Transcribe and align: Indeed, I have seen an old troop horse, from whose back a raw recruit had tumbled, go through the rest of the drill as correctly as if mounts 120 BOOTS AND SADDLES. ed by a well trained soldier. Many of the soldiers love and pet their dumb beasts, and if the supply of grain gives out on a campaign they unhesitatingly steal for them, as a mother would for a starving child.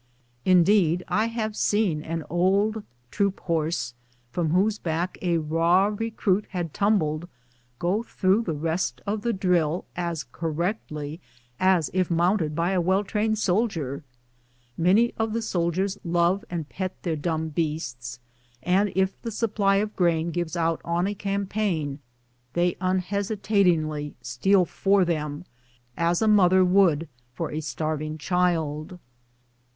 Indeed, 0.45 1.03
I 1.09 1.27
have 1.27 1.55
seen 1.55 2.01
an 2.01 2.23
old 2.27 2.81
troop 3.11 3.39
horse, 3.41 3.93
from 4.31 4.49
whose 4.49 4.79
back 4.79 5.19
a 5.21 5.37
raw 5.37 5.93
recruit 5.95 6.47
had 6.49 6.73
tumbled, 6.73 7.29
go 7.77 8.01
through 8.01 8.41
the 8.41 8.55
rest 8.55 8.99
of 9.05 9.21
the 9.21 9.31
drill 9.31 9.85
as 9.95 10.23
correctly 10.31 11.21
as 11.59 11.91
if 11.93 12.09
mounts 12.09 12.41
120 12.41 12.47
BOOTS 12.47 12.65
AND 12.65 12.65
SADDLES. 12.65 12.71
ed 12.71 12.71
by 12.71 12.71
a 12.71 12.81
well 12.81 13.03
trained 13.03 13.37
soldier. 13.37 14.03
Many 14.75 15.13
of 15.19 15.33
the 15.33 15.41
soldiers 15.43 15.99
love 16.03 16.43
and 16.49 16.67
pet 16.67 16.95
their 17.03 17.15
dumb 17.15 17.49
beasts, 17.49 18.19
and 18.63 18.91
if 18.95 19.21
the 19.21 19.29
supply 19.29 19.75
of 19.75 19.95
grain 19.95 20.31
gives 20.31 20.57
out 20.57 20.81
on 20.83 21.05
a 21.05 21.13
campaign 21.13 21.99
they 22.53 22.75
unhesitatingly 22.81 24.15
steal 24.23 24.65
for 24.65 25.05
them, 25.05 25.45
as 25.95 26.23
a 26.23 26.27
mother 26.27 26.65
would 26.65 27.07
for 27.35 27.51
a 27.51 27.61
starving 27.61 28.17
child. 28.17 28.97